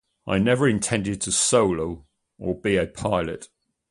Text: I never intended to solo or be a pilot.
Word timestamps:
I 0.25 0.39
never 0.39 0.67
intended 0.67 1.21
to 1.21 1.31
solo 1.31 2.07
or 2.39 2.59
be 2.59 2.75
a 2.75 2.87
pilot. 2.87 3.49